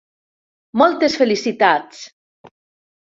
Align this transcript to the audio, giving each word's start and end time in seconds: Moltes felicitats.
Moltes 0.83 1.19
felicitats. 1.23 2.03